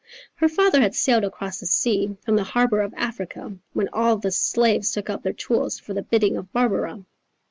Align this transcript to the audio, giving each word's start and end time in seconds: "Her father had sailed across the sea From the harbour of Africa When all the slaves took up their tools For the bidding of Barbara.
"Her 0.37 0.49
father 0.49 0.81
had 0.81 0.95
sailed 0.95 1.23
across 1.25 1.59
the 1.59 1.67
sea 1.67 2.17
From 2.25 2.35
the 2.35 2.43
harbour 2.43 2.81
of 2.81 2.91
Africa 2.97 3.55
When 3.73 3.87
all 3.93 4.17
the 4.17 4.31
slaves 4.31 4.91
took 4.91 5.11
up 5.11 5.21
their 5.21 5.31
tools 5.31 5.77
For 5.77 5.93
the 5.93 6.01
bidding 6.01 6.37
of 6.37 6.51
Barbara. 6.51 7.05